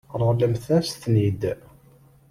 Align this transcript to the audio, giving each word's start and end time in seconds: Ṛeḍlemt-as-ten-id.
Ṛeḍlemt-as-ten-id. 0.19 1.41